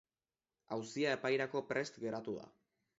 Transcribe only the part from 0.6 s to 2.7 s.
Auzia epairako prest geratu da.